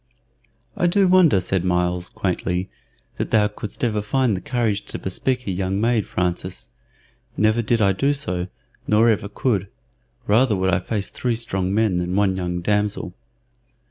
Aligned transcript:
"I 0.75 0.87
do 0.87 1.07
wonder," 1.07 1.39
said 1.39 1.63
Myles, 1.63 2.09
quaintly, 2.09 2.71
"that 3.17 3.29
thou 3.29 3.47
couldst 3.47 3.83
ever 3.83 4.01
find 4.01 4.35
the 4.35 4.41
courage 4.41 4.85
to 4.85 4.97
bespeak 4.97 5.45
a 5.45 5.51
young 5.51 5.79
maid, 5.79 6.07
Francis. 6.07 6.71
Never 7.37 7.61
did 7.61 7.81
I 7.83 7.91
do 7.93 8.11
so, 8.11 8.47
nor 8.87 9.09
ever 9.09 9.29
could. 9.29 9.67
Rather 10.25 10.55
would 10.55 10.73
I 10.73 10.79
face 10.79 11.11
three 11.11 11.35
strong 11.35 11.71
men 11.71 11.97
than 11.97 12.15
one 12.15 12.35
young 12.35 12.61
damsel." 12.61 13.13